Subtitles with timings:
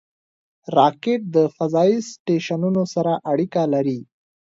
[0.77, 3.99] راکټ د فضایي سټیشنونو سره اړیکه لري